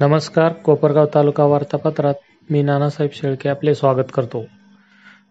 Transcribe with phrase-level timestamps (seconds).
[0.00, 2.14] नमस्कार कोपरगाव तालुका वार्तापत्रात
[2.50, 4.44] मी नानासाहेब शेळके आपले स्वागत करतो.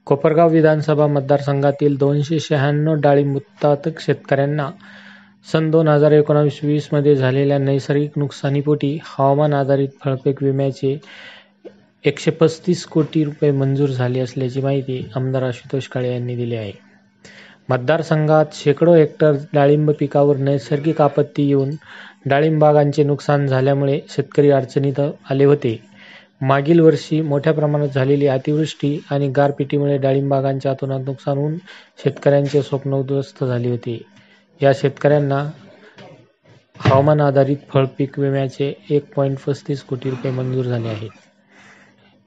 [0.05, 4.70] कोपरगाव विधानसभा मतदारसंघातील दोनशे शहाण्णव डाळिंब उत्पादक शेतकऱ्यांना
[5.52, 10.98] सन दोन हजार एकोणावीस वीसमध्ये झालेल्या नैसर्गिक नुकसानीपोटी हवामान आधारित फळपीक विम्याचे
[12.06, 16.71] एकशे पस्तीस कोटी रुपये मंजूर झाले असल्याची माहिती आमदार आशुतोष काळे यांनी दिली आहे.
[17.70, 21.70] मतदारसंघात शेकडो हेक्टर डाळिंब पिकावर नैसर्गिक आपत्ती येऊन
[22.26, 25.77] डाळिंबागांचे नुकसान झाल्यामुळे शेतकरी अडचणीत आले होते.
[26.41, 31.57] मागील वर्षी मोठ्या प्रमाणात झालेली अतिवृष्टी आणि गारपिटीमुळे डाळिंब अतोनात नुकसान होऊन
[31.99, 33.99] शेतकऱ्यांचे स्वप्न उद्ध्वस्त झाले होते.
[34.62, 35.43] या शेतकऱ्यांना
[36.80, 41.09] हवामान आधारित फळपीक विम्याचे एक पॉईंट पस्तीस कोटी रुपये मंजूर झाले आहेत.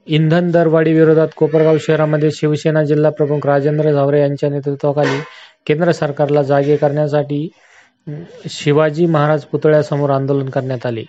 [0.07, 5.19] इंधन दरवाढी विरोधात कोपरगाव शहरामध्ये शिवसेना जिल्हा प्रमुख राजेंद्र झावरे यांच्या नेतृत्वाखाली
[5.67, 7.47] केंद्र सरकारला जागे करण्यासाठी
[8.49, 11.03] शिवाजी महाराज पुतळ्यासमोर आंदोलन करण्यात आले.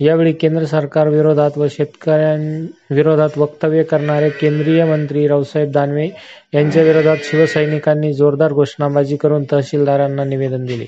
[0.00, 6.08] यावेळी केंद्र सरकार विरोधात व शेतकऱ्यांविरोधात वक्तव्य करणारे केंद्रीय मंत्री रावसाहेब दानवे
[6.54, 10.86] यांच्या विरोधात शिवसैनिकांनी जोरदार घोषणाबाजी करून तहसीलदारांना निवेदन दिले.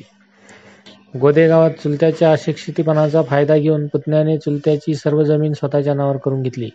[1.14, 6.66] गोदेगावात चुलत्याच्या अशिक्षितपणाचा फायदा घेऊन पुतण्याने चुलत्याची सर्व जमीन स्वतःच्या नावावर करून घेतली.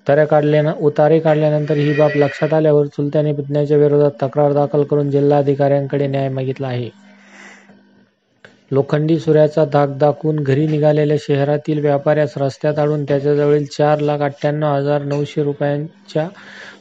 [0.00, 6.06] उतारे काढल्यानं उतारे काढल्यानंतर ही बाब लक्षात आल्यावर चुलत्याने पुतण्याच्या विरोधात तक्रार दाखल करून जिल्हाधिकाऱ्यांकडे
[6.06, 6.88] न्याय मागितला आहे.
[8.70, 15.02] लोखंडी सूर्याचा धाक दाखवून घरी निघालेल्या शहरातील व्यापाऱ्यास रस्त्यात आणून त्याच्याजवळील चार लाख अठ्ठ्याण्णव हजार
[15.04, 16.26] नऊशे रुपयांच्या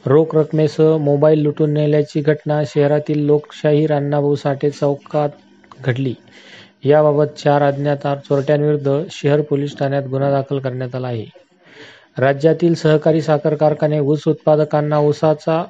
[0.05, 5.29] रोख रकमेसह मोबाईल लुटून नेल्याची घटना शहरातील लोकशाहीर अण्णाभाऊ साठे चौकात
[5.81, 6.13] घडली.
[6.85, 11.25] याबाबत चार अज्ञात चोरट्यांविरुद्ध शहर पोलीस ठाण्यात गुन्हा दाखल करण्यात आला आहे.
[12.17, 15.63] राज्यातील सहकारी साखर कारखाने ऊस उत्पादकांना ऊसाचा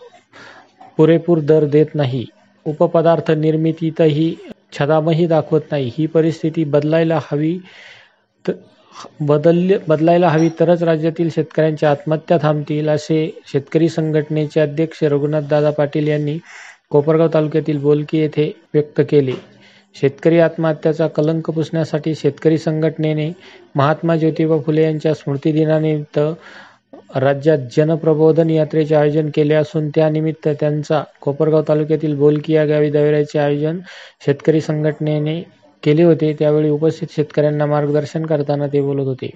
[0.98, 2.26] पुरेपूर दर देत नाही.
[2.66, 4.34] उपपदार्थ निर्मितीतही
[4.74, 5.92] छदामही दाखवत नाही.
[5.94, 7.58] ही परिस्थिती बदलायला हवी
[9.22, 16.38] बदल बदलायला हवी तरच राज्यातील शेतकऱ्यांच्या आत्महत्या थांबतील असे शेतकरी संघटनेचे अध्यक्ष रघुनाथदादा पाटील यांनी
[16.92, 19.34] कोपरगाव तालुक्यातील बोलकी येथे व्यक्त केले.
[19.96, 23.32] शेतकरी आत्महत्याचा कलंक पुसण्यासाठी शेतकरी संघटनेने
[23.76, 26.20] महात्मा ज्योतिबा फुले यांच्या स्मृतिदिनानिमित्त
[27.18, 33.80] राज्यात जनप्रबोधन यात्रेचे आयोजन केले असून त्यानिमित्त त्यांचा कोपरगाव तालुक्यातील बोलकी या गावी दौऱ्याचे आयोजन
[34.26, 35.42] शेतकरी संघटनेने
[35.84, 36.34] केले होते.
[36.34, 39.30] त्यावेळी उपस्थित शेतकऱ्यांना मार्गदर्शन करताना ते बोलत होते.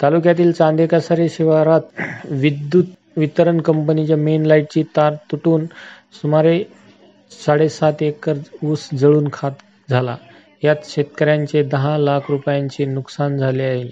[0.00, 2.00] तालुक्यातील चांदेकसरे शिवारात
[2.32, 2.84] विद्युत
[3.16, 5.64] वितरण कंपनीच्या मेन लाईटची तार तुटून
[6.14, 6.62] सुमारे
[7.36, 10.16] साडेसात एकर ऊस जळून खात झाला.
[10.62, 13.88] यात शेतकऱ्यांचे दहा लाख रुपयांचे नुकसान झाले आहे.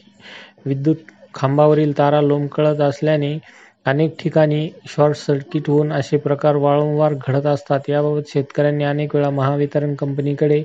[0.67, 0.97] विद्युत
[1.35, 3.39] खांबावरील तारा लोंबकळत असल्याने
[3.87, 7.89] अनेक ठिकाणी शॉर्ट सर्किट होऊन असे प्रकार वारंवार घडत असतात.
[7.89, 10.63] याबाबत शेतकऱ्यांनी अनेक वेळा महावितरण कंपनीकडे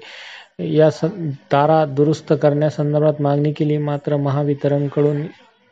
[0.67, 0.89] या
[1.51, 3.77] तारा दुरुस्त करण्यासंदर्भात मागणी केली.
[3.79, 5.21] मात्र महावितरणकडून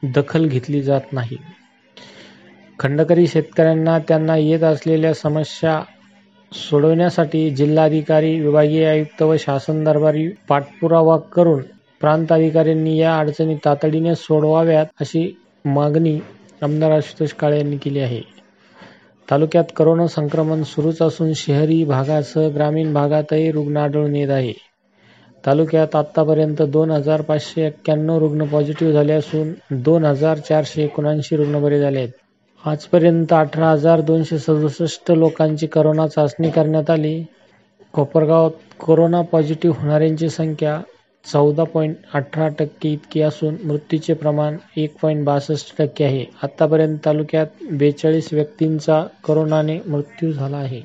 [0.04, 1.38] दखल घेतली जात नाही.
[2.80, 5.82] खंडकरी शेतकऱ्यांना त्यांना येत असलेल्या समस्या
[6.54, 11.62] सोडवण्यासाठी जिल्हाधिकारी विभागीय आयुक्त व शासन दरबारी पाठपुरावा करून
[12.02, 15.30] प्रांताधिकाऱ्यांनी या अडचणी तातडीने सोडवाव्यात अशी
[15.66, 16.20] मागणी
[16.62, 18.22] आमदार आशुतोष काळे यांनी केली आहे.
[19.28, 24.54] तालुक्यात करोना संक्रमण सुरूच असून शहरी भागासह ग्रामीण भागातही रुग्ण आढळून येत आहे.
[25.44, 31.62] तालुक्यात आतापर्यंत दोन हजार पाचशे एक्क्याण्णव रुग्ण पॉझिटिव्ह झाले असून दोन हजार चारशे एकोणऐंशी रुग्ण
[31.62, 32.12] बरे झाले आहेत.
[32.64, 37.24] आजपर्यंत अठरा हजार दोनशे सदुसष्ट लोकांची करोना चाचणी करण्यात आली.
[37.94, 40.80] कोपरगावात कोरोना पॉझिटिव्ह होणाऱ्यांची संख्या
[41.26, 46.26] चौदा पॉईंट अठरा टक्के इतकी असून मृत्यूचे प्रमाण एक पॉईंट बासष्ट टक्के आहे.
[46.44, 50.82] आतापर्यंत तालुक्यात बेचाळीस व्यक्तींचा करोनाने मृत्यू झाला आहे.